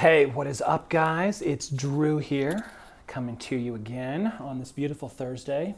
Hey, 0.00 0.24
what 0.24 0.46
is 0.46 0.62
up, 0.62 0.88
guys? 0.88 1.42
It's 1.42 1.68
Drew 1.68 2.16
here, 2.16 2.64
coming 3.06 3.36
to 3.36 3.54
you 3.54 3.74
again 3.74 4.32
on 4.40 4.58
this 4.58 4.72
beautiful 4.72 5.10
Thursday. 5.10 5.74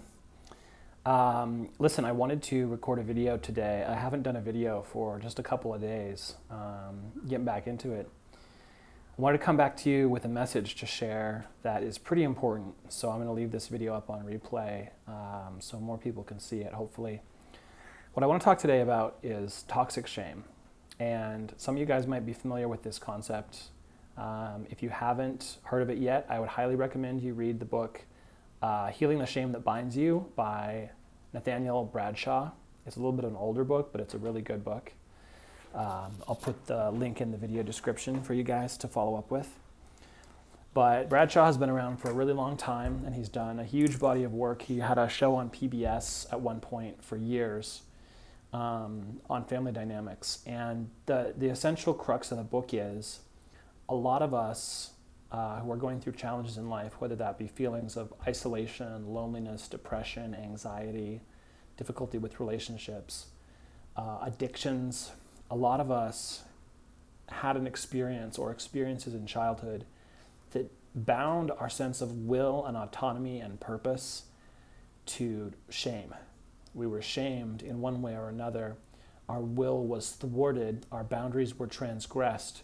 Um, 1.05 1.71
listen, 1.81 2.05
I 2.05 2.13
wanted 2.13 2.41
to 2.45 2.69
record 2.69 3.01
a 3.01 3.03
video 3.03 3.37
today. 3.37 3.85
I 3.85 3.95
haven't 3.95 4.23
done 4.23 4.37
a 4.37 4.41
video 4.41 4.83
for 4.83 5.19
just 5.19 5.41
a 5.41 5.43
couple 5.43 5.75
of 5.75 5.81
days, 5.81 6.37
um, 6.53 7.01
getting 7.27 7.45
back 7.45 7.67
into 7.67 7.95
it. 7.95 8.09
I 8.33 9.21
wanted 9.21 9.39
to 9.39 9.45
come 9.45 9.57
back 9.57 9.77
to 9.79 9.91
you 9.91 10.09
with 10.09 10.25
a 10.25 10.29
message 10.29 10.77
to 10.77 10.87
share 10.87 11.47
that 11.65 11.83
is 11.83 11.99
pretty 11.99 12.23
important. 12.23 12.77
So 12.91 13.11
I'm 13.11 13.17
going 13.17 13.27
to 13.27 13.35
leave 13.35 13.51
this 13.51 13.67
video 13.67 13.93
up 13.93 14.09
on 14.09 14.23
replay 14.23 14.91
um, 15.09 15.57
so 15.59 15.81
more 15.81 15.99
people 15.99 16.23
can 16.23 16.39
see 16.39 16.61
it, 16.61 16.75
hopefully. 16.75 17.23
What 18.15 18.23
I 18.23 18.29
want 18.29 18.41
to 18.41 18.45
talk 18.45 18.61
today 18.61 18.83
about 18.83 19.19
is 19.25 19.65
toxic 19.67 20.07
shame. 20.07 20.45
And 21.01 21.55
some 21.57 21.75
of 21.75 21.81
you 21.81 21.87
guys 21.87 22.07
might 22.07 22.25
be 22.25 22.33
familiar 22.33 22.69
with 22.69 22.85
this 22.85 23.01
concept. 23.01 23.71
Um, 24.17 24.67
if 24.71 24.83
you 24.83 24.91
haven't 24.91 25.59
heard 25.63 25.83
of 25.83 25.91
it 25.91 25.99
yet, 25.99 26.27
I 26.29 26.39
would 26.39 26.49
highly 26.49 26.75
recommend 26.75 27.23
you 27.23 27.35
read 27.35 27.59
the 27.59 27.65
book 27.65 28.03
uh, 28.61 28.89
Healing 28.89 29.19
the 29.19 29.27
Shame 29.27 29.53
That 29.53 29.65
Binds 29.65 29.97
You 29.97 30.31
by 30.37 30.91
Nathaniel 31.33 31.85
Bradshaw. 31.85 32.51
It's 32.87 32.97
a 32.97 32.99
little 32.99 33.13
bit 33.13 33.25
of 33.25 33.31
an 33.31 33.37
older 33.37 33.65
book, 33.65 33.91
but 33.93 34.01
it's 34.01 34.15
a 34.15 34.19
really 34.19 34.43
good 34.43 34.65
book. 34.65 34.93
Um, 35.75 36.13
I'll 36.29 36.39
put 36.41 36.67
the 36.67 36.91
link 36.91 37.21
in 37.21 37.31
the 37.31 37.39
video 37.39 37.63
description 37.63 38.23
for 38.23 38.35
you 38.35 38.43
guys 38.43 38.77
to 38.79 38.89
follow 38.89 39.17
up 39.17 39.31
with. 39.31 39.49
But 40.75 41.09
Bradshaw 41.09 41.47
has 41.47 41.59
been 41.59 41.71
around 41.71 41.99
for 41.99 42.11
a 42.11 42.15
really 42.15 42.33
long 42.33 42.57
time 42.57 43.03
and 43.05 43.15
he's 43.15 43.29
done 43.29 43.59
a 43.59 43.65
huge 43.65 43.99
body 43.99 44.25
of 44.25 44.33
work. 44.33 44.63
He 44.63 44.79
had 44.79 44.99
a 44.99 45.09
show 45.09 45.35
on 45.35 45.51
PBS 45.51 46.33
at 46.33 46.41
one 46.41 46.61
point 46.61 47.03
for 47.05 47.17
years 47.17 47.83
um, 48.53 49.21
on 49.29 49.45
family 49.45 49.73
dynamics. 49.73 50.39
And 50.47 50.89
the, 51.07 51.35
the 51.37 51.49
essential 51.49 51.93
crux 51.93 52.31
of 52.33 52.39
the 52.39 52.45
book 52.45 52.73
is 52.73 53.21
a 53.93 53.95
lot 53.95 54.23
of 54.23 54.33
us 54.33 54.93
uh, 55.31 55.61
who 55.61 55.71
are 55.71 55.77
going 55.77 56.01
through 56.01 56.15
challenges 56.15 56.57
in 56.57 56.71
life, 56.71 56.99
whether 56.99 57.15
that 57.15 57.39
be 57.39 57.47
feelings 57.47 57.95
of 57.95 58.11
isolation, 58.27 59.07
loneliness, 59.07 59.69
depression, 59.69 60.35
anxiety, 60.35 61.21
difficulty 61.77 62.17
with 62.17 62.41
relationships, 62.41 63.27
uh, 63.95 64.21
addictions, 64.23 65.13
a 65.51 65.55
lot 65.55 65.79
of 65.79 65.91
us 65.91 66.43
had 67.29 67.55
an 67.55 67.67
experience 67.67 68.39
or 68.39 68.51
experiences 68.51 69.13
in 69.13 69.27
childhood 69.27 69.85
that 70.53 70.73
bound 70.95 71.51
our 71.51 71.69
sense 71.69 72.01
of 72.01 72.13
will 72.13 72.65
and 72.65 72.79
autonomy 72.79 73.41
and 73.41 73.61
purpose 73.61 74.23
to 75.05 75.53
shame. 75.69 76.15
We 76.73 76.87
were 76.87 77.03
shamed 77.03 77.63
in 77.63 77.83
one 77.83 78.01
way 78.01 78.17
or 78.17 78.31
another. 78.31 78.79
Our 79.29 79.41
will 79.41 79.85
was 79.85 80.13
thwarted, 80.13 80.87
our 80.91 81.05
boundaries 81.05 81.59
were 81.59 81.67
transgressed 81.67 82.63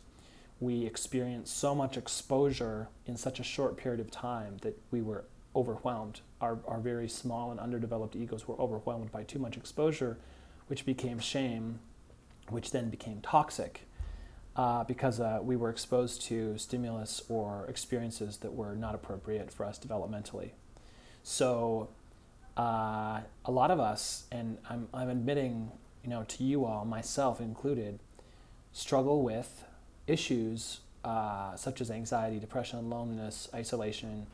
we 0.60 0.84
experienced 0.84 1.56
so 1.56 1.74
much 1.74 1.96
exposure 1.96 2.88
in 3.06 3.16
such 3.16 3.38
a 3.38 3.44
short 3.44 3.76
period 3.76 4.00
of 4.00 4.10
time 4.10 4.56
that 4.62 4.78
we 4.90 5.00
were 5.00 5.24
overwhelmed. 5.54 6.20
Our, 6.40 6.58
our 6.66 6.80
very 6.80 7.08
small 7.08 7.50
and 7.50 7.60
underdeveloped 7.60 8.16
egos 8.16 8.48
were 8.48 8.60
overwhelmed 8.60 9.12
by 9.12 9.24
too 9.24 9.38
much 9.38 9.56
exposure, 9.56 10.18
which 10.66 10.84
became 10.84 11.18
shame, 11.18 11.80
which 12.48 12.70
then 12.72 12.90
became 12.90 13.20
toxic 13.20 13.88
uh, 14.58 14.82
because 14.84 15.20
uh, 15.20 15.38
we 15.40 15.56
were 15.56 15.70
exposed 15.70 16.20
to 16.22 16.58
stimulus 16.58 17.22
or 17.28 17.64
experiences 17.68 18.38
that 18.38 18.52
were 18.52 18.74
not 18.74 18.94
appropriate 18.94 19.52
for 19.52 19.64
us 19.64 19.78
developmentally. 19.78 20.50
So, 21.22 21.90
uh, 22.56 23.20
a 23.44 23.50
lot 23.50 23.70
of 23.70 23.78
us, 23.78 24.24
and 24.32 24.58
I'm, 24.68 24.88
I'm 24.92 25.08
admitting, 25.08 25.70
you 26.02 26.10
know, 26.10 26.24
to 26.24 26.42
you 26.42 26.64
all, 26.64 26.84
myself 26.84 27.40
included, 27.40 28.00
struggle 28.72 29.22
with 29.22 29.64
issues 30.08 30.80
uh, 31.04 31.54
such 31.56 31.80
as 31.80 31.90
anxiety, 31.90 32.38
depression, 32.38 32.90
loneliness, 32.90 33.48
isolation, 33.54 34.26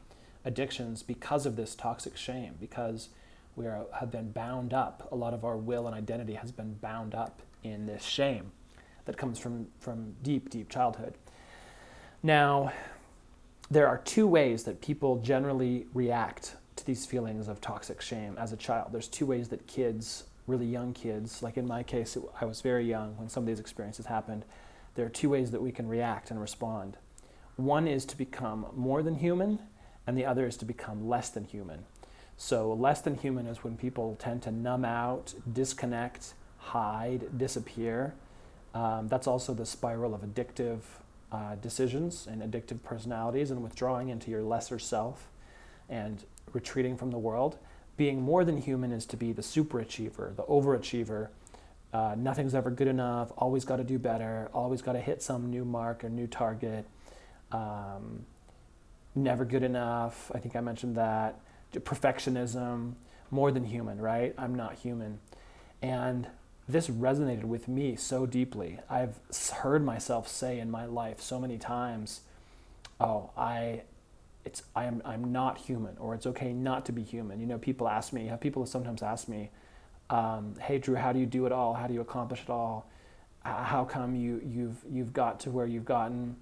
addictions 0.44 1.02
because 1.02 1.46
of 1.46 1.56
this 1.56 1.74
toxic 1.74 2.16
shame, 2.16 2.54
because 2.60 3.10
we 3.56 3.66
are, 3.66 3.84
have 3.98 4.10
been 4.10 4.32
bound 4.32 4.72
up. 4.72 5.08
A 5.12 5.14
lot 5.14 5.34
of 5.34 5.44
our 5.44 5.56
will 5.56 5.86
and 5.86 5.94
identity 5.94 6.34
has 6.34 6.52
been 6.52 6.74
bound 6.74 7.14
up 7.14 7.42
in 7.62 7.86
this 7.86 8.02
shame 8.02 8.52
that 9.04 9.16
comes 9.16 9.38
from, 9.38 9.66
from 9.78 10.14
deep, 10.22 10.50
deep 10.50 10.68
childhood. 10.68 11.14
Now, 12.22 12.72
there 13.70 13.86
are 13.86 13.98
two 13.98 14.26
ways 14.26 14.64
that 14.64 14.80
people 14.80 15.18
generally 15.18 15.86
react 15.94 16.56
to 16.76 16.86
these 16.86 17.06
feelings 17.06 17.48
of 17.48 17.60
toxic 17.60 18.00
shame 18.00 18.36
as 18.38 18.52
a 18.52 18.56
child. 18.56 18.88
There's 18.92 19.08
two 19.08 19.26
ways 19.26 19.48
that 19.48 19.66
kids, 19.66 20.24
really 20.46 20.66
young 20.66 20.92
kids, 20.92 21.42
like 21.42 21.56
in 21.56 21.66
my 21.66 21.82
case, 21.82 22.16
I 22.40 22.44
was 22.44 22.60
very 22.60 22.86
young 22.88 23.16
when 23.16 23.28
some 23.28 23.42
of 23.42 23.46
these 23.46 23.60
experiences 23.60 24.06
happened, 24.06 24.44
there 24.94 25.06
are 25.06 25.10
two 25.10 25.30
ways 25.30 25.50
that 25.50 25.62
we 25.62 25.72
can 25.72 25.88
react 25.88 26.30
and 26.30 26.40
respond. 26.40 26.96
One 27.56 27.86
is 27.86 28.04
to 28.06 28.16
become 28.16 28.66
more 28.74 29.02
than 29.02 29.16
human, 29.16 29.60
and 30.06 30.16
the 30.18 30.24
other 30.26 30.46
is 30.46 30.56
to 30.58 30.64
become 30.64 31.08
less 31.08 31.30
than 31.30 31.44
human. 31.44 31.84
So, 32.36 32.72
less 32.72 33.00
than 33.00 33.16
human 33.16 33.46
is 33.46 33.62
when 33.62 33.76
people 33.76 34.16
tend 34.18 34.42
to 34.42 34.50
numb 34.50 34.84
out, 34.84 35.34
disconnect, 35.52 36.34
hide, 36.58 37.38
disappear. 37.38 38.14
Um, 38.74 39.06
that's 39.08 39.28
also 39.28 39.54
the 39.54 39.66
spiral 39.66 40.14
of 40.14 40.22
addictive 40.22 40.80
uh, 41.30 41.54
decisions 41.56 42.26
and 42.26 42.42
addictive 42.42 42.82
personalities 42.82 43.50
and 43.50 43.62
withdrawing 43.62 44.08
into 44.08 44.30
your 44.30 44.42
lesser 44.42 44.78
self 44.78 45.28
and 45.88 46.24
retreating 46.52 46.96
from 46.96 47.10
the 47.10 47.18
world. 47.18 47.56
Being 47.96 48.20
more 48.20 48.44
than 48.44 48.60
human 48.60 48.90
is 48.90 49.06
to 49.06 49.16
be 49.16 49.32
the 49.32 49.42
superachiever, 49.42 50.34
the 50.34 50.42
overachiever, 50.44 51.28
uh, 51.94 52.16
nothing's 52.18 52.56
ever 52.56 52.70
good 52.70 52.88
enough, 52.88 53.32
always 53.38 53.64
got 53.64 53.76
to 53.76 53.84
do 53.84 54.00
better, 54.00 54.50
always 54.52 54.82
got 54.82 54.94
to 54.94 55.00
hit 55.00 55.22
some 55.22 55.48
new 55.48 55.64
mark 55.64 56.02
or 56.02 56.08
new 56.08 56.26
target, 56.26 56.84
um, 57.52 58.26
never 59.14 59.44
good 59.44 59.62
enough. 59.62 60.32
I 60.34 60.40
think 60.40 60.56
I 60.56 60.60
mentioned 60.60 60.96
that. 60.96 61.38
Perfectionism, 61.72 62.94
more 63.30 63.52
than 63.52 63.64
human, 63.64 64.00
right? 64.00 64.34
I'm 64.36 64.56
not 64.56 64.74
human. 64.74 65.20
And 65.80 66.26
this 66.68 66.88
resonated 66.88 67.44
with 67.44 67.68
me 67.68 67.94
so 67.94 68.26
deeply. 68.26 68.80
I've 68.90 69.20
heard 69.62 69.84
myself 69.84 70.26
say 70.26 70.58
in 70.58 70.70
my 70.70 70.86
life 70.86 71.20
so 71.20 71.38
many 71.38 71.58
times, 71.58 72.22
"Oh, 73.00 73.30
I, 73.36 73.82
it's 74.44 74.62
I 74.74 74.86
am 74.86 75.02
I'm 75.04 75.30
not 75.30 75.58
human," 75.58 75.96
or 75.98 76.14
"It's 76.14 76.26
okay 76.26 76.52
not 76.52 76.86
to 76.86 76.92
be 76.92 77.02
human." 77.02 77.40
You 77.40 77.46
know, 77.46 77.58
people 77.58 77.86
ask 77.86 78.12
me. 78.12 78.26
Have 78.26 78.40
people 78.40 78.66
sometimes 78.66 79.02
ask 79.02 79.28
me, 79.28 79.50
um, 80.14 80.54
hey 80.60 80.78
Drew, 80.78 80.94
how 80.94 81.12
do 81.12 81.18
you 81.18 81.26
do 81.26 81.44
it 81.44 81.50
all? 81.50 81.74
How 81.74 81.88
do 81.88 81.94
you 81.94 82.00
accomplish 82.00 82.40
it 82.42 82.50
all? 82.50 82.88
How 83.42 83.84
come 83.84 84.14
you 84.14 84.40
you've 84.44 84.78
you've 84.88 85.12
got 85.12 85.40
to 85.40 85.50
where 85.50 85.66
you've 85.66 85.84
gotten? 85.84 86.36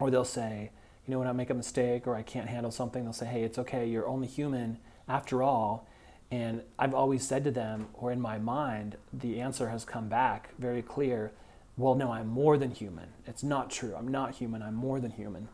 Or 0.00 0.10
they'll 0.10 0.24
say, 0.24 0.70
you 1.06 1.12
know, 1.12 1.18
when 1.18 1.28
I 1.28 1.32
make 1.32 1.50
a 1.50 1.54
mistake 1.54 2.06
or 2.06 2.16
I 2.16 2.22
can't 2.22 2.48
handle 2.48 2.70
something, 2.70 3.04
they'll 3.04 3.12
say, 3.12 3.26
hey, 3.26 3.42
it's 3.44 3.58
okay. 3.58 3.86
You're 3.86 4.08
only 4.08 4.26
human 4.26 4.78
after 5.06 5.42
all. 5.42 5.86
And 6.30 6.62
I've 6.78 6.94
always 6.94 7.24
said 7.26 7.44
to 7.44 7.50
them, 7.50 7.88
or 7.92 8.10
in 8.10 8.20
my 8.20 8.38
mind, 8.38 8.96
the 9.12 9.40
answer 9.40 9.68
has 9.68 9.84
come 9.84 10.08
back 10.08 10.50
very 10.58 10.82
clear. 10.82 11.30
Well, 11.76 11.94
no, 11.94 12.10
I'm 12.10 12.26
more 12.26 12.56
than 12.56 12.70
human. 12.70 13.10
It's 13.26 13.42
not 13.44 13.70
true. 13.70 13.94
I'm 13.96 14.08
not 14.08 14.36
human. 14.36 14.62
I'm 14.62 14.74
more 14.74 14.98
than 14.98 15.10
human. 15.10 15.48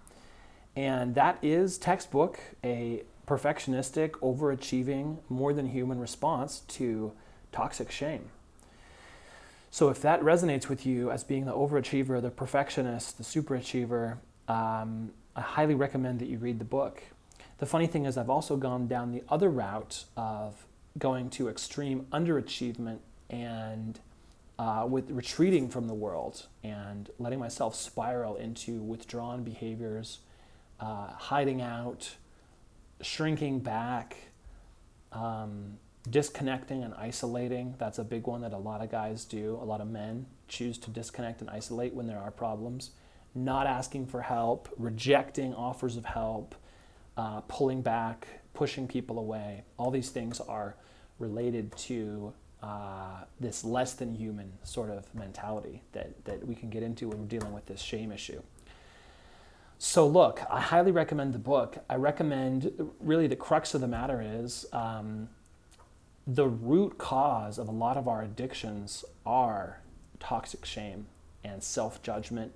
And 0.77 1.17
that 1.17 1.39
is 1.43 1.79
textbook 1.79 2.39
a 2.63 3.03
perfectionistic, 3.27 4.13
overachieving, 4.23 5.19
more 5.29 5.53
than 5.53 5.67
human 5.67 5.99
response 5.99 6.61
to 6.69 7.13
toxic 7.53 7.91
shame. 7.91 8.31
So 9.71 9.89
if 9.89 10.03
that 10.03 10.21
resonates 10.23 10.69
with 10.69 10.85
you 10.85 11.11
as 11.11 11.23
being 11.23 11.45
the 11.45 11.53
overachiever, 11.53 12.21
the 12.21 12.31
perfectionist, 12.31 13.19
the 13.19 13.25
superachiever, 13.25 14.19
um, 14.49 15.13
I 15.37 15.43
highly 15.43 15.75
recommend 15.75 16.19
that 16.21 16.27
you 16.27 16.39
read 16.39 16.59
the 16.59 16.65
book. 16.65 17.03
The 17.59 17.67
funny 17.67 17.87
thing 17.87 18.05
is, 18.05 18.19
I've 18.19 18.31
also 18.31 18.57
gone 18.57 18.89
down 18.89 19.13
the 19.13 19.23
other 19.29 19.49
route 19.49 20.05
of 20.17 20.67
going 20.99 21.31
to 21.31 21.49
extreme 21.49 22.07
underachievement 22.13 22.99
and 23.29 24.01
uh, 24.59 24.87
with 24.89 25.11
retreating 25.11 25.69
from 25.69 25.87
the 25.87 25.95
world 25.95 26.47
and 26.65 27.09
letting 27.19 27.39
myself 27.39 27.75
spiral 27.75 28.37
into 28.37 28.83
withdrawn 28.83 29.45
behaviors, 29.45 30.19
uh, 30.81 31.09
hiding 31.13 31.63
out, 31.63 32.17
shrinking 33.01 33.61
back, 33.61 34.17
um, 35.13 35.79
disconnecting 36.09 36.83
and 36.83 36.95
isolating 36.95 37.75
that's 37.79 37.99
a 37.99 38.05
big 38.05 38.27
one 38.27 38.41
that 38.41 38.53
a 38.53 38.59
lot 38.59 38.83
of 38.83 38.91
guys 38.91 39.25
do. 39.25 39.59
A 39.61 39.65
lot 39.65 39.81
of 39.81 39.89
men 39.89 40.27
choose 40.49 40.79
to 40.79 40.91
disconnect 40.91 41.41
and 41.41 41.51
isolate 41.51 41.95
when 41.95 42.07
there 42.07 42.19
are 42.19 42.31
problems. 42.31 42.91
Not 43.35 43.67
asking 43.67 44.07
for 44.07 44.23
help 44.23 44.69
rejecting 44.77 45.55
offers 45.55 45.97
of 45.97 46.05
help 46.05 46.55
uh, 47.17 47.41
pulling 47.43 47.83
back 47.83 48.27
pushing 48.55 48.89
people 48.89 49.19
away. 49.19 49.63
All 49.79 49.91
these 49.91 50.11
things 50.11 50.41
are 50.41 50.75
related 51.19 51.75
to 51.77 52.33
uh, 52.63 53.25
this 53.39 53.65
less 53.65 53.95
than 53.95 54.15
human 54.15 54.53
sort 54.65 54.91
of 54.91 55.13
mentality 55.15 55.83
that, 55.93 56.25
that 56.25 56.47
we 56.47 56.55
can 56.55 56.69
get 56.69 56.83
into 56.83 57.09
when 57.09 57.19
we're 57.19 57.27
dealing 57.27 57.53
with 57.53 57.67
this 57.67 57.81
shame 57.81 58.13
issue. 58.13 58.43
So 59.79 60.07
look 60.07 60.43
i 60.51 60.61
highly 60.61 60.93
recommend 60.93 61.33
the 61.33 61.39
book. 61.39 61.79
I 61.89 61.95
recommend 61.95 62.71
really 63.01 63.27
the 63.27 63.37
crux 63.37 63.73
of 63.75 63.81
the 63.81 63.89
matter 63.89 64.23
is 64.23 64.67
um, 64.75 65.31
the 66.35 66.47
root 66.47 66.97
cause 66.97 67.59
of 67.59 67.67
a 67.67 67.73
lot 67.73 67.97
of 67.97 68.07
our 68.07 68.23
addictions 68.23 69.05
are 69.27 69.81
toxic 70.21 70.65
shame 70.65 71.07
and 71.43 71.63
self 71.63 72.03
judgment 72.03 72.53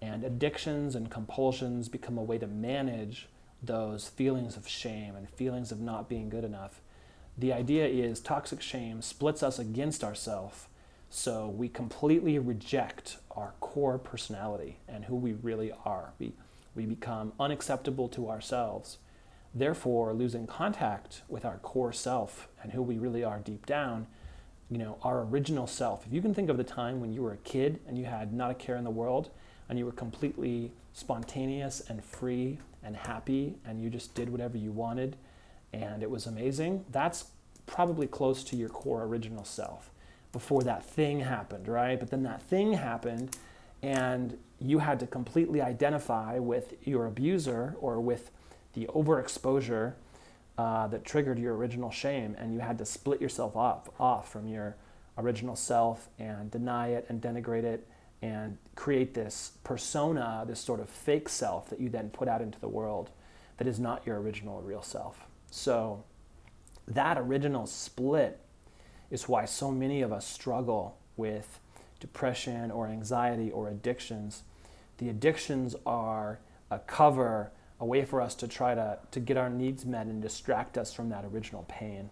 And 0.00 0.22
addictions 0.24 0.94
and 0.94 1.10
compulsions 1.10 1.88
become 1.88 2.18
a 2.18 2.22
way 2.22 2.38
to 2.38 2.46
manage 2.46 3.28
those 3.62 4.08
feelings 4.08 4.56
of 4.56 4.68
shame 4.68 5.16
and 5.16 5.28
feelings 5.28 5.72
of 5.72 5.80
not 5.80 6.08
being 6.08 6.28
good 6.28 6.44
enough. 6.44 6.80
The 7.38 7.52
idea 7.52 7.86
is 7.86 8.20
toxic 8.20 8.62
shame 8.62 9.02
splits 9.02 9.42
us 9.42 9.58
against 9.58 10.04
ourselves, 10.04 10.68
so 11.10 11.48
we 11.48 11.68
completely 11.68 12.38
reject 12.38 13.16
our 13.32 13.54
core 13.60 13.98
personality 13.98 14.78
and 14.88 15.06
who 15.06 15.16
we 15.16 15.32
really 15.32 15.72
are. 15.84 16.12
We, 16.18 16.32
we 16.74 16.86
become 16.86 17.32
unacceptable 17.40 18.08
to 18.10 18.30
ourselves, 18.30 18.98
therefore 19.58 20.12
losing 20.12 20.46
contact 20.46 21.22
with 21.28 21.44
our 21.44 21.56
core 21.58 21.92
self 21.92 22.48
and 22.62 22.72
who 22.72 22.82
we 22.82 22.98
really 22.98 23.24
are 23.24 23.38
deep 23.38 23.64
down, 23.64 24.06
you 24.70 24.76
know, 24.76 24.98
our 25.02 25.22
original 25.22 25.66
self. 25.66 26.06
If 26.06 26.12
you 26.12 26.20
can 26.20 26.34
think 26.34 26.50
of 26.50 26.58
the 26.58 26.64
time 26.64 27.00
when 27.00 27.12
you 27.12 27.22
were 27.22 27.32
a 27.32 27.38
kid 27.38 27.80
and 27.88 27.96
you 27.96 28.04
had 28.04 28.34
not 28.34 28.50
a 28.50 28.54
care 28.54 28.76
in 28.76 28.84
the 28.84 28.90
world 28.90 29.30
and 29.68 29.78
you 29.78 29.86
were 29.86 29.92
completely 29.92 30.72
spontaneous 30.92 31.80
and 31.88 32.04
free 32.04 32.58
and 32.82 32.96
happy 32.96 33.56
and 33.64 33.82
you 33.82 33.88
just 33.88 34.14
did 34.14 34.28
whatever 34.28 34.58
you 34.58 34.70
wanted 34.70 35.16
and 35.72 36.02
it 36.02 36.10
was 36.10 36.26
amazing, 36.26 36.84
that's 36.90 37.26
probably 37.66 38.06
close 38.06 38.44
to 38.44 38.56
your 38.56 38.68
core 38.68 39.04
original 39.04 39.44
self 39.44 39.90
before 40.32 40.62
that 40.64 40.84
thing 40.84 41.20
happened, 41.20 41.66
right? 41.66 41.98
But 41.98 42.10
then 42.10 42.22
that 42.24 42.42
thing 42.42 42.74
happened 42.74 43.36
and 43.82 44.36
you 44.60 44.80
had 44.80 45.00
to 45.00 45.06
completely 45.06 45.62
identify 45.62 46.38
with 46.38 46.74
your 46.86 47.06
abuser 47.06 47.74
or 47.80 48.00
with 48.00 48.30
the 48.76 48.86
overexposure 48.86 49.94
uh, 50.58 50.86
that 50.86 51.04
triggered 51.04 51.38
your 51.38 51.56
original 51.56 51.90
shame, 51.90 52.36
and 52.38 52.54
you 52.54 52.60
had 52.60 52.78
to 52.78 52.84
split 52.84 53.20
yourself 53.20 53.56
off, 53.56 53.88
off 53.98 54.30
from 54.30 54.46
your 54.46 54.76
original 55.18 55.56
self 55.56 56.08
and 56.18 56.50
deny 56.50 56.88
it 56.88 57.06
and 57.08 57.20
denigrate 57.20 57.64
it 57.64 57.88
and 58.22 58.58
create 58.74 59.14
this 59.14 59.52
persona, 59.64 60.44
this 60.46 60.60
sort 60.60 60.80
of 60.80 60.88
fake 60.88 61.28
self 61.28 61.68
that 61.70 61.80
you 61.80 61.88
then 61.88 62.10
put 62.10 62.28
out 62.28 62.40
into 62.40 62.60
the 62.60 62.68
world 62.68 63.10
that 63.56 63.66
is 63.66 63.80
not 63.80 64.06
your 64.06 64.20
original 64.20 64.60
real 64.62 64.82
self. 64.82 65.26
So, 65.50 66.04
that 66.86 67.18
original 67.18 67.66
split 67.66 68.40
is 69.10 69.28
why 69.28 69.44
so 69.44 69.70
many 69.70 70.02
of 70.02 70.12
us 70.12 70.26
struggle 70.26 70.98
with 71.16 71.58
depression 71.98 72.70
or 72.70 72.86
anxiety 72.86 73.50
or 73.50 73.68
addictions. 73.68 74.42
The 74.98 75.08
addictions 75.08 75.74
are 75.84 76.38
a 76.70 76.78
cover, 76.80 77.50
a 77.78 77.84
way 77.84 78.04
for 78.04 78.20
us 78.20 78.34
to 78.36 78.48
try 78.48 78.74
to, 78.74 78.98
to 79.10 79.20
get 79.20 79.36
our 79.36 79.50
needs 79.50 79.84
met 79.84 80.06
and 80.06 80.22
distract 80.22 80.78
us 80.78 80.94
from 80.94 81.10
that 81.10 81.24
original 81.24 81.64
pain. 81.68 82.10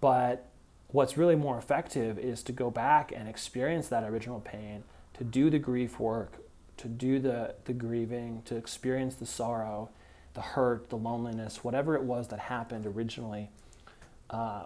But 0.00 0.46
what's 0.88 1.16
really 1.16 1.36
more 1.36 1.56
effective 1.56 2.18
is 2.18 2.42
to 2.44 2.52
go 2.52 2.70
back 2.70 3.12
and 3.14 3.28
experience 3.28 3.88
that 3.88 4.04
original 4.04 4.40
pain 4.40 4.84
to 5.14 5.24
do 5.24 5.48
the 5.48 5.58
grief 5.58 5.98
work, 5.98 6.38
to 6.76 6.88
do 6.88 7.18
the, 7.18 7.54
the 7.64 7.72
grieving, 7.72 8.42
to 8.44 8.56
experience 8.56 9.14
the 9.14 9.26
sorrow, 9.26 9.90
the 10.34 10.40
hurt, 10.40 10.90
the 10.90 10.96
loneliness, 10.96 11.64
whatever 11.64 11.94
it 11.94 12.02
was 12.02 12.28
that 12.28 12.40
happened 12.40 12.84
originally 12.84 13.48
uh, 14.30 14.64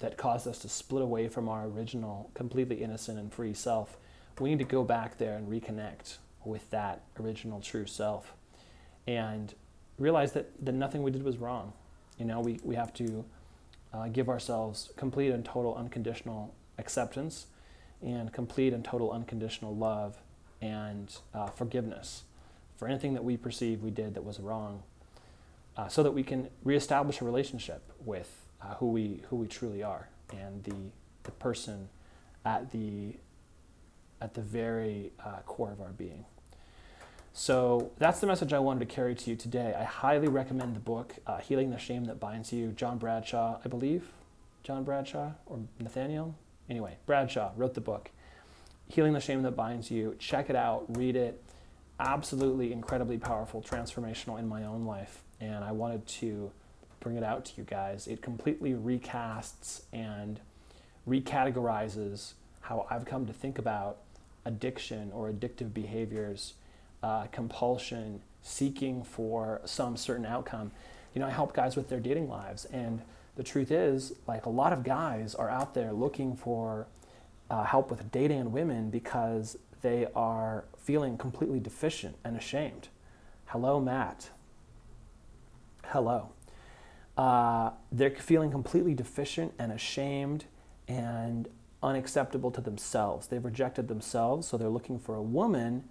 that 0.00 0.16
caused 0.16 0.46
us 0.46 0.58
to 0.58 0.68
split 0.68 1.02
away 1.02 1.28
from 1.28 1.48
our 1.48 1.66
original, 1.66 2.30
completely 2.34 2.82
innocent 2.82 3.18
and 3.18 3.32
free 3.32 3.54
self. 3.54 3.96
We 4.38 4.50
need 4.50 4.58
to 4.58 4.64
go 4.64 4.84
back 4.84 5.18
there 5.18 5.36
and 5.36 5.48
reconnect 5.48 6.18
with 6.44 6.70
that 6.70 7.02
original 7.18 7.60
true 7.60 7.86
self 7.86 8.34
and 9.08 9.54
realize 9.98 10.32
that, 10.32 10.50
that 10.64 10.72
nothing 10.72 11.02
we 11.02 11.10
did 11.10 11.22
was 11.22 11.38
wrong. 11.38 11.72
You 12.18 12.26
know, 12.26 12.40
we, 12.40 12.60
we 12.62 12.74
have 12.74 12.92
to 12.94 13.24
uh, 13.94 14.08
give 14.08 14.28
ourselves 14.28 14.90
complete 14.96 15.30
and 15.30 15.42
total 15.44 15.74
unconditional 15.74 16.54
acceptance 16.76 17.46
and 18.02 18.30
complete 18.32 18.74
and 18.74 18.84
total 18.84 19.10
unconditional 19.10 19.74
love 19.74 20.18
and 20.60 21.16
uh, 21.34 21.46
forgiveness 21.46 22.24
for 22.76 22.86
anything 22.86 23.14
that 23.14 23.24
we 23.24 23.36
perceive 23.36 23.82
we 23.82 23.90
did 23.90 24.14
that 24.14 24.24
was 24.24 24.38
wrong, 24.38 24.82
uh, 25.76 25.88
so 25.88 26.02
that 26.02 26.12
we 26.12 26.22
can 26.22 26.48
reestablish 26.62 27.20
a 27.20 27.24
relationship 27.24 27.82
with 28.04 28.42
uh, 28.62 28.74
who 28.74 28.90
we 28.90 29.22
who 29.30 29.36
we 29.36 29.48
truly 29.48 29.82
are 29.82 30.08
and 30.32 30.62
the 30.64 30.74
the 31.24 31.30
person 31.32 31.88
at 32.44 32.70
the 32.70 33.16
at 34.20 34.34
the 34.34 34.40
very 34.42 35.12
uh, 35.24 35.38
core 35.46 35.72
of 35.72 35.80
our 35.80 35.90
being. 35.90 36.24
So 37.38 37.92
that's 37.98 38.18
the 38.18 38.26
message 38.26 38.52
I 38.52 38.58
wanted 38.58 38.80
to 38.80 38.92
carry 38.92 39.14
to 39.14 39.30
you 39.30 39.36
today. 39.36 39.72
I 39.78 39.84
highly 39.84 40.26
recommend 40.26 40.74
the 40.74 40.80
book 40.80 41.14
uh, 41.24 41.38
"Healing 41.38 41.70
the 41.70 41.78
Shame 41.78 42.06
That 42.06 42.18
Binds 42.18 42.52
You." 42.52 42.72
John 42.72 42.98
Bradshaw, 42.98 43.60
I 43.64 43.68
believe, 43.68 44.08
John 44.64 44.82
Bradshaw 44.82 45.30
or 45.46 45.60
Nathaniel 45.78 46.34
Anyway, 46.68 46.96
Bradshaw 47.06 47.52
wrote 47.56 47.74
the 47.74 47.80
book, 47.80 48.10
Healing 48.88 49.12
the 49.12 49.20
Shame 49.20 49.42
That 49.42 49.52
Binds 49.52 49.88
You. 49.90 50.16
Check 50.18 50.50
it 50.50 50.56
out, 50.56 50.84
read 50.96 51.16
it. 51.16 51.42
Absolutely 52.00 52.72
incredibly 52.72 53.18
powerful, 53.18 53.62
transformational 53.62 54.38
in 54.38 54.46
my 54.46 54.64
own 54.64 54.84
life. 54.84 55.22
And 55.40 55.64
I 55.64 55.72
wanted 55.72 56.06
to 56.06 56.50
bring 57.00 57.16
it 57.16 57.22
out 57.22 57.44
to 57.46 57.52
you 57.56 57.62
guys. 57.62 58.06
It 58.06 58.20
completely 58.20 58.72
recasts 58.72 59.82
and 59.92 60.40
recategorizes 61.08 62.34
how 62.62 62.86
I've 62.90 63.04
come 63.04 63.26
to 63.26 63.32
think 63.32 63.58
about 63.58 63.98
addiction 64.44 65.10
or 65.12 65.30
addictive 65.30 65.72
behaviors, 65.72 66.54
uh, 67.02 67.26
compulsion, 67.26 68.20
seeking 68.42 69.02
for 69.02 69.60
some 69.64 69.96
certain 69.96 70.26
outcome. 70.26 70.72
You 71.14 71.20
know, 71.20 71.26
I 71.26 71.30
help 71.30 71.54
guys 71.54 71.76
with 71.76 71.88
their 71.88 72.00
dating 72.00 72.28
lives 72.28 72.64
and 72.66 73.02
the 73.38 73.44
truth 73.44 73.70
is, 73.70 74.14
like 74.26 74.46
a 74.46 74.50
lot 74.50 74.72
of 74.72 74.82
guys 74.82 75.36
are 75.36 75.48
out 75.48 75.72
there 75.72 75.92
looking 75.92 76.34
for 76.34 76.88
uh, 77.48 77.62
help 77.62 77.88
with 77.88 78.10
dating 78.10 78.50
women 78.50 78.90
because 78.90 79.56
they 79.80 80.08
are 80.16 80.64
feeling 80.76 81.16
completely 81.16 81.60
deficient 81.60 82.16
and 82.24 82.36
ashamed. 82.36 82.88
Hello, 83.46 83.80
Matt. 83.80 84.30
Hello. 85.84 86.30
Uh, 87.16 87.70
they're 87.92 88.10
feeling 88.10 88.50
completely 88.50 88.92
deficient 88.92 89.52
and 89.56 89.70
ashamed 89.70 90.46
and 90.88 91.48
unacceptable 91.80 92.50
to 92.50 92.60
themselves. 92.60 93.28
They've 93.28 93.44
rejected 93.44 93.86
themselves, 93.86 94.48
so 94.48 94.56
they're 94.56 94.68
looking 94.68 94.98
for 94.98 95.14
a 95.14 95.22
woman 95.22 95.84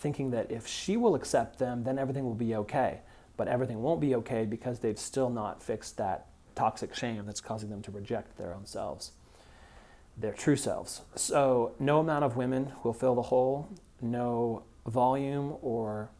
thinking 0.00 0.30
that 0.30 0.50
if 0.50 0.66
she 0.66 0.96
will 0.96 1.14
accept 1.14 1.58
them, 1.58 1.84
then 1.84 1.98
everything 1.98 2.24
will 2.24 2.34
be 2.34 2.54
okay. 2.56 3.00
But 3.36 3.48
everything 3.48 3.80
won't 3.82 4.00
be 4.00 4.14
okay 4.16 4.44
because 4.44 4.80
they've 4.80 4.98
still 4.98 5.30
not 5.30 5.62
fixed 5.62 5.96
that 5.98 6.26
toxic 6.54 6.94
shame 6.94 7.24
that's 7.26 7.40
causing 7.40 7.70
them 7.70 7.82
to 7.82 7.90
reject 7.90 8.36
their 8.36 8.52
own 8.52 8.66
selves, 8.66 9.12
their 10.16 10.32
true 10.32 10.56
selves. 10.56 11.02
So, 11.14 11.72
no 11.78 12.00
amount 12.00 12.24
of 12.24 12.36
women 12.36 12.72
will 12.82 12.92
fill 12.92 13.14
the 13.14 13.22
hole, 13.22 13.68
no 14.00 14.64
volume 14.86 15.56
or 15.62 16.10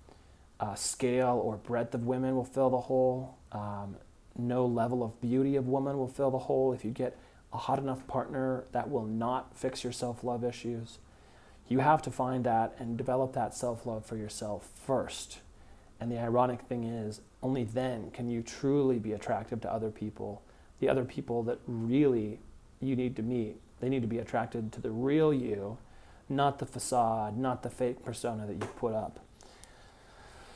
uh, 0.60 0.74
scale 0.74 1.40
or 1.42 1.56
breadth 1.56 1.94
of 1.94 2.06
women 2.06 2.36
will 2.36 2.44
fill 2.44 2.70
the 2.70 2.80
hole. 2.80 3.38
Um, 3.52 3.96
no 4.36 4.66
level 4.66 5.02
of 5.02 5.20
beauty 5.20 5.56
of 5.56 5.66
woman 5.66 5.98
will 5.98 6.08
fill 6.08 6.30
the 6.30 6.38
hole. 6.38 6.72
If 6.72 6.84
you 6.84 6.90
get 6.90 7.18
a 7.52 7.58
hot 7.58 7.78
enough 7.78 8.06
partner, 8.06 8.64
that 8.72 8.90
will 8.90 9.04
not 9.04 9.56
fix 9.56 9.82
your 9.82 9.92
self 9.92 10.22
love 10.22 10.44
issues. 10.44 10.98
You 11.70 11.78
have 11.78 12.02
to 12.02 12.10
find 12.10 12.44
that 12.44 12.74
and 12.80 12.98
develop 12.98 13.32
that 13.34 13.54
self 13.54 13.86
love 13.86 14.04
for 14.04 14.16
yourself 14.16 14.68
first. 14.84 15.38
And 16.00 16.10
the 16.10 16.18
ironic 16.18 16.62
thing 16.62 16.84
is, 16.84 17.20
only 17.42 17.62
then 17.62 18.10
can 18.10 18.28
you 18.28 18.42
truly 18.42 18.98
be 18.98 19.12
attractive 19.12 19.60
to 19.62 19.72
other 19.72 19.90
people, 19.90 20.42
the 20.80 20.88
other 20.88 21.04
people 21.04 21.44
that 21.44 21.60
really 21.66 22.40
you 22.80 22.96
need 22.96 23.14
to 23.16 23.22
meet. 23.22 23.56
They 23.80 23.88
need 23.88 24.02
to 24.02 24.08
be 24.08 24.18
attracted 24.18 24.72
to 24.72 24.80
the 24.80 24.90
real 24.90 25.32
you, 25.32 25.78
not 26.28 26.58
the 26.58 26.66
facade, 26.66 27.38
not 27.38 27.62
the 27.62 27.70
fake 27.70 28.04
persona 28.04 28.46
that 28.46 28.54
you 28.54 28.68
put 28.76 28.92
up. 28.92 29.20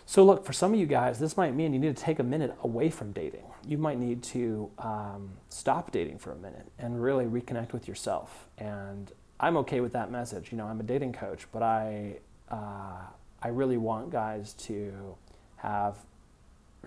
So, 0.06 0.24
look, 0.24 0.44
for 0.44 0.52
some 0.52 0.74
of 0.74 0.80
you 0.80 0.86
guys, 0.86 1.18
this 1.18 1.36
might 1.36 1.54
mean 1.54 1.72
you 1.72 1.78
need 1.78 1.96
to 1.96 2.02
take 2.02 2.18
a 2.18 2.24
minute 2.24 2.54
away 2.62 2.90
from 2.90 3.12
dating. 3.12 3.46
You 3.66 3.78
might 3.78 3.98
need 3.98 4.22
to 4.24 4.70
um, 4.78 5.30
stop 5.48 5.92
dating 5.92 6.18
for 6.18 6.32
a 6.32 6.36
minute 6.36 6.70
and 6.78 7.02
really 7.02 7.24
reconnect 7.24 7.72
with 7.72 7.88
yourself. 7.88 8.46
And 8.58 9.12
I'm 9.44 9.58
okay 9.58 9.80
with 9.80 9.92
that 9.92 10.10
message. 10.10 10.50
You 10.50 10.56
know, 10.56 10.64
I'm 10.64 10.80
a 10.80 10.82
dating 10.82 11.12
coach, 11.12 11.46
but 11.52 11.62
I, 11.62 12.16
uh, 12.50 13.02
I 13.42 13.48
really 13.48 13.76
want 13.76 14.08
guys 14.08 14.54
to 14.54 15.18
have 15.56 15.98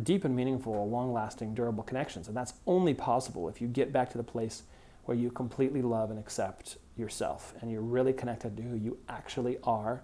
deep 0.01 0.25
and 0.25 0.35
meaningful, 0.35 0.89
long 0.89 1.13
lasting, 1.13 1.53
durable 1.53 1.83
connections. 1.83 2.27
And 2.27 2.35
that's 2.35 2.55
only 2.65 2.95
possible 2.95 3.47
if 3.47 3.61
you 3.61 3.67
get 3.67 3.93
back 3.93 4.09
to 4.09 4.17
the 4.17 4.23
place 4.23 4.63
where 5.05 5.15
you 5.15 5.29
completely 5.29 5.83
love 5.83 6.09
and 6.09 6.17
accept 6.17 6.77
yourself 6.97 7.53
and 7.61 7.71
you're 7.71 7.79
really 7.81 8.11
connected 8.11 8.57
to 8.57 8.63
who 8.63 8.75
you 8.75 8.97
actually 9.07 9.59
are 9.63 10.01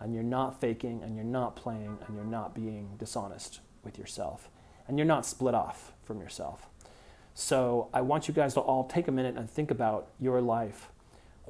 and 0.00 0.14
you're 0.14 0.22
not 0.22 0.58
faking 0.58 1.02
and 1.02 1.16
you're 1.16 1.24
not 1.26 1.54
playing 1.54 1.98
and 2.06 2.16
you're 2.16 2.24
not 2.24 2.54
being 2.54 2.94
dishonest 2.96 3.60
with 3.84 3.98
yourself 3.98 4.48
and 4.88 4.98
you're 4.98 5.06
not 5.06 5.26
split 5.26 5.54
off 5.54 5.92
from 6.02 6.18
yourself. 6.18 6.66
So 7.34 7.90
I 7.92 8.00
want 8.00 8.26
you 8.26 8.32
guys 8.32 8.54
to 8.54 8.60
all 8.60 8.84
take 8.84 9.06
a 9.06 9.12
minute 9.12 9.36
and 9.36 9.50
think 9.50 9.70
about 9.70 10.08
your 10.18 10.40
life. 10.40 10.88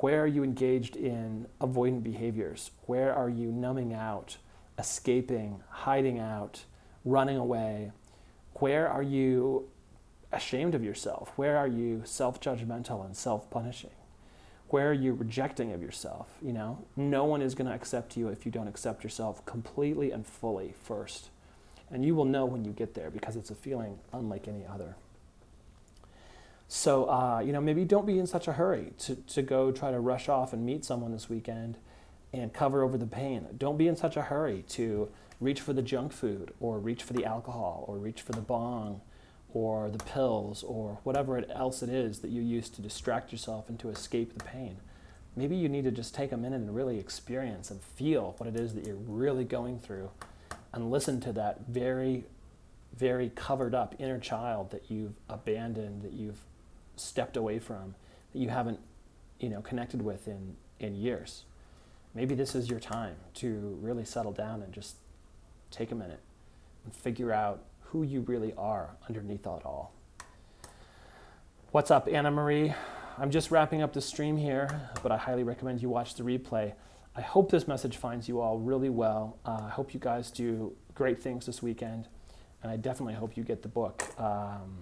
Where 0.00 0.22
are 0.22 0.26
you 0.26 0.44
engaged 0.44 0.96
in 0.96 1.46
avoidant 1.60 2.02
behaviors? 2.02 2.70
Where 2.86 3.14
are 3.14 3.30
you 3.30 3.52
numbing 3.52 3.94
out, 3.94 4.36
escaping, 4.78 5.62
hiding 5.68 6.18
out? 6.18 6.64
running 7.04 7.36
away? 7.36 7.92
Where 8.54 8.88
are 8.88 9.02
you 9.02 9.68
ashamed 10.32 10.74
of 10.74 10.84
yourself? 10.84 11.32
Where 11.36 11.56
are 11.56 11.68
you 11.68 12.02
self 12.04 12.40
judgmental 12.40 13.04
and 13.04 13.16
self 13.16 13.50
punishing? 13.50 13.90
where 14.68 14.90
are 14.90 14.92
you're 14.92 15.14
rejecting 15.14 15.72
of 15.72 15.82
yourself. 15.82 16.28
You 16.40 16.52
know, 16.52 16.78
no 16.94 17.24
one 17.24 17.42
is 17.42 17.56
going 17.56 17.66
to 17.66 17.74
accept 17.74 18.16
you 18.16 18.28
if 18.28 18.46
you 18.46 18.52
don't 18.52 18.68
accept 18.68 19.02
yourself 19.02 19.44
completely 19.44 20.12
and 20.12 20.24
fully 20.24 20.74
first. 20.84 21.30
And 21.90 22.04
you 22.04 22.14
will 22.14 22.24
know 22.24 22.44
when 22.44 22.64
you 22.64 22.70
get 22.70 22.94
there 22.94 23.10
because 23.10 23.34
it's 23.34 23.50
a 23.50 23.54
feeling 23.56 23.98
unlike 24.12 24.46
any 24.46 24.64
other. 24.64 24.94
So, 26.72 27.06
uh, 27.06 27.42
you 27.44 27.52
know, 27.52 27.60
maybe 27.60 27.84
don't 27.84 28.06
be 28.06 28.20
in 28.20 28.28
such 28.28 28.46
a 28.46 28.52
hurry 28.52 28.92
to, 28.98 29.16
to 29.16 29.42
go 29.42 29.72
try 29.72 29.90
to 29.90 29.98
rush 29.98 30.28
off 30.28 30.52
and 30.52 30.64
meet 30.64 30.84
someone 30.84 31.10
this 31.10 31.28
weekend 31.28 31.78
and 32.32 32.52
cover 32.52 32.84
over 32.84 32.96
the 32.96 33.08
pain. 33.08 33.44
Don't 33.58 33.76
be 33.76 33.88
in 33.88 33.96
such 33.96 34.16
a 34.16 34.22
hurry 34.22 34.62
to 34.68 35.08
reach 35.40 35.60
for 35.60 35.72
the 35.72 35.82
junk 35.82 36.12
food 36.12 36.52
or 36.60 36.78
reach 36.78 37.02
for 37.02 37.12
the 37.12 37.24
alcohol 37.24 37.84
or 37.88 37.98
reach 37.98 38.22
for 38.22 38.30
the 38.30 38.40
bong 38.40 39.00
or 39.52 39.90
the 39.90 39.98
pills 39.98 40.62
or 40.62 41.00
whatever 41.02 41.44
else 41.50 41.82
it 41.82 41.88
is 41.88 42.20
that 42.20 42.30
you 42.30 42.40
use 42.40 42.68
to 42.68 42.80
distract 42.80 43.32
yourself 43.32 43.68
and 43.68 43.80
to 43.80 43.88
escape 43.88 44.38
the 44.38 44.44
pain. 44.44 44.76
Maybe 45.34 45.56
you 45.56 45.68
need 45.68 45.82
to 45.84 45.90
just 45.90 46.14
take 46.14 46.30
a 46.30 46.36
minute 46.36 46.60
and 46.60 46.72
really 46.72 47.00
experience 47.00 47.72
and 47.72 47.82
feel 47.82 48.36
what 48.38 48.48
it 48.48 48.54
is 48.54 48.74
that 48.74 48.86
you're 48.86 48.94
really 48.94 49.44
going 49.44 49.80
through 49.80 50.08
and 50.72 50.88
listen 50.88 51.20
to 51.22 51.32
that 51.32 51.66
very, 51.66 52.26
very 52.96 53.32
covered 53.34 53.74
up 53.74 53.96
inner 53.98 54.20
child 54.20 54.70
that 54.70 54.84
you've 54.88 55.14
abandoned, 55.28 56.02
that 56.02 56.12
you've 56.12 56.38
stepped 57.00 57.36
away 57.36 57.58
from, 57.58 57.94
that 58.32 58.38
you 58.38 58.48
haven't, 58.48 58.78
you 59.38 59.48
know, 59.48 59.60
connected 59.60 60.02
with 60.02 60.28
in, 60.28 60.56
in 60.78 60.94
years. 60.94 61.44
Maybe 62.14 62.34
this 62.34 62.54
is 62.54 62.68
your 62.68 62.80
time 62.80 63.16
to 63.34 63.78
really 63.80 64.04
settle 64.04 64.32
down 64.32 64.62
and 64.62 64.72
just 64.72 64.96
take 65.70 65.92
a 65.92 65.94
minute 65.94 66.20
and 66.84 66.94
figure 66.94 67.32
out 67.32 67.62
who 67.80 68.02
you 68.02 68.20
really 68.22 68.52
are 68.56 68.90
underneath 69.08 69.46
it 69.46 69.46
all. 69.46 69.92
What's 71.72 71.90
up, 71.90 72.08
Anna 72.10 72.30
Marie? 72.30 72.74
I'm 73.16 73.30
just 73.30 73.50
wrapping 73.50 73.82
up 73.82 73.92
the 73.92 74.00
stream 74.00 74.36
here, 74.36 74.80
but 75.02 75.12
I 75.12 75.16
highly 75.16 75.42
recommend 75.42 75.82
you 75.82 75.88
watch 75.88 76.14
the 76.14 76.22
replay. 76.22 76.72
I 77.14 77.20
hope 77.20 77.50
this 77.50 77.68
message 77.68 77.96
finds 77.96 78.28
you 78.28 78.40
all 78.40 78.58
really 78.58 78.88
well. 78.88 79.38
Uh, 79.44 79.62
I 79.66 79.68
hope 79.68 79.92
you 79.92 80.00
guys 80.00 80.30
do 80.30 80.72
great 80.94 81.22
things 81.22 81.46
this 81.46 81.62
weekend, 81.62 82.08
and 82.62 82.72
I 82.72 82.76
definitely 82.76 83.14
hope 83.14 83.36
you 83.36 83.44
get 83.44 83.62
the 83.62 83.68
book, 83.68 84.02
um, 84.18 84.78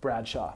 Bradshaw, 0.00 0.54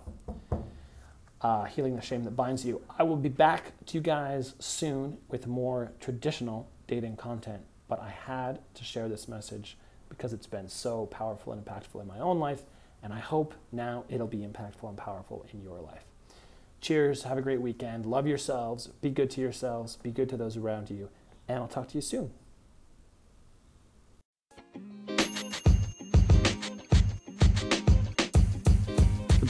uh, 1.42 1.64
Healing 1.64 1.96
the 1.96 2.02
Shame 2.02 2.24
That 2.24 2.36
Binds 2.36 2.64
You. 2.64 2.80
I 2.98 3.02
will 3.02 3.16
be 3.16 3.28
back 3.28 3.72
to 3.86 3.98
you 3.98 4.00
guys 4.00 4.54
soon 4.58 5.18
with 5.28 5.46
more 5.46 5.92
traditional 6.00 6.68
dating 6.86 7.16
content, 7.16 7.62
but 7.88 8.00
I 8.00 8.10
had 8.10 8.60
to 8.74 8.84
share 8.84 9.08
this 9.08 9.28
message 9.28 9.76
because 10.08 10.32
it's 10.32 10.46
been 10.46 10.68
so 10.68 11.06
powerful 11.06 11.52
and 11.52 11.64
impactful 11.64 12.00
in 12.00 12.06
my 12.06 12.20
own 12.20 12.38
life, 12.38 12.62
and 13.02 13.12
I 13.12 13.18
hope 13.18 13.54
now 13.72 14.04
it'll 14.08 14.26
be 14.26 14.38
impactful 14.38 14.88
and 14.88 14.96
powerful 14.96 15.46
in 15.52 15.62
your 15.62 15.80
life. 15.80 16.04
Cheers, 16.80 17.24
have 17.24 17.38
a 17.38 17.42
great 17.42 17.60
weekend, 17.60 18.06
love 18.06 18.26
yourselves, 18.26 18.88
be 19.00 19.10
good 19.10 19.30
to 19.30 19.40
yourselves, 19.40 19.96
be 19.96 20.10
good 20.10 20.28
to 20.28 20.36
those 20.36 20.56
around 20.56 20.90
you, 20.90 21.08
and 21.48 21.58
I'll 21.58 21.68
talk 21.68 21.88
to 21.88 21.94
you 21.96 22.02
soon. 22.02 22.32